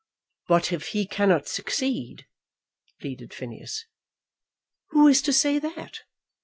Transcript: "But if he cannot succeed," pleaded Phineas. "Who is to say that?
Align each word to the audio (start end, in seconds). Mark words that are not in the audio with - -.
"But 0.47 0.71
if 0.73 0.87
he 0.97 1.05
cannot 1.05 1.47
succeed," 1.47 2.25
pleaded 2.99 3.35
Phineas. 3.35 3.85
"Who 4.87 5.07
is 5.07 5.21
to 5.21 5.31
say 5.31 5.59
that? 5.59 5.99